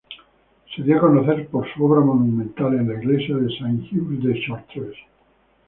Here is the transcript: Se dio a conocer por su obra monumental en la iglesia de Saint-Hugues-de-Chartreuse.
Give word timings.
Se 0.75 0.81
dio 0.81 0.97
a 0.97 0.99
conocer 1.01 1.47
por 1.49 1.71
su 1.71 1.85
obra 1.85 1.99
monumental 1.99 2.73
en 2.73 2.87
la 2.87 2.95
iglesia 2.95 3.35
de 3.35 3.55
Saint-Hugues-de-Chartreuse. 3.59 5.05